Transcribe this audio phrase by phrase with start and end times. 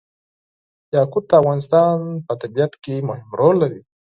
[0.95, 1.95] یاقوت د افغانستان
[2.25, 3.81] په طبیعت کې مهم رول لري.